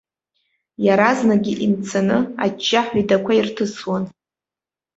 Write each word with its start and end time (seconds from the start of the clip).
Иаразнакгьы 0.85 1.53
имцаны 1.65 2.17
аҷҷаҳәа 2.43 2.97
идақәа 3.01 3.33
ирҭысуан. 3.35 4.03